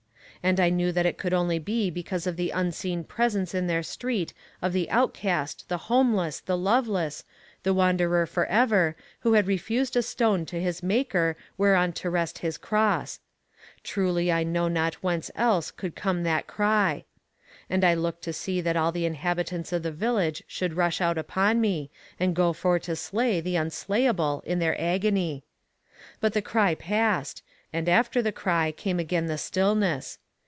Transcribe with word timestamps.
And 0.43 0.59
I 0.59 0.71
knew 0.71 0.91
that 0.91 1.05
it 1.05 1.19
could 1.19 1.35
only 1.35 1.59
be 1.59 1.91
because 1.91 2.25
of 2.25 2.35
the 2.35 2.49
unseen 2.49 3.03
presence 3.03 3.53
in 3.53 3.67
their 3.67 3.83
street 3.83 4.33
of 4.59 4.73
the 4.73 4.89
outcast, 4.89 5.69
the 5.69 5.77
homeless, 5.85 6.39
the 6.39 6.57
loveless, 6.57 7.23
the 7.61 7.75
wanderer 7.75 8.25
for 8.25 8.47
ever, 8.47 8.95
who 9.19 9.33
had 9.33 9.45
refused 9.45 9.95
a 9.95 10.01
stone 10.01 10.47
to 10.47 10.59
his 10.59 10.81
maker 10.81 11.37
whereon 11.59 11.93
to 11.93 12.09
rest 12.09 12.39
his 12.39 12.57
cross. 12.57 13.19
Truly 13.83 14.31
I 14.31 14.41
know 14.41 14.67
not 14.67 14.95
whence 15.03 15.29
else 15.35 15.69
could 15.69 15.89
have 15.91 15.95
come 16.03 16.23
that 16.23 16.47
cry. 16.47 17.05
And 17.69 17.83
I 17.85 17.93
looked 17.93 18.23
to 18.23 18.33
see 18.33 18.61
that 18.61 18.75
all 18.75 18.91
the 18.91 19.05
inhabitants 19.05 19.71
of 19.71 19.83
the 19.83 19.91
village 19.91 20.41
should 20.47 20.73
rush 20.73 21.01
out 21.01 21.19
upon 21.19 21.61
me, 21.61 21.91
and 22.19 22.35
go 22.35 22.51
for 22.51 22.79
to 22.79 22.95
slay 22.95 23.41
the 23.41 23.57
unslayable 23.57 24.41
in 24.43 24.57
their 24.57 24.75
agony. 24.81 25.43
But 26.19 26.33
the 26.33 26.41
cry 26.41 26.73
passed, 26.73 27.43
and 27.71 27.87
after 27.87 28.23
the 28.23 28.31
cry 28.31 28.71
came 28.71 28.97
again 28.97 29.27
the 29.27 29.37
stillness. 29.37 30.17